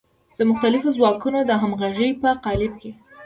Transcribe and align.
د 0.37 0.39
مختلفو 0.49 0.95
ځواکونو 0.97 1.39
د 1.45 1.51
همغږۍ 1.61 2.11
په 2.21 2.29
قالب 2.43 2.73
کې. 2.81 2.91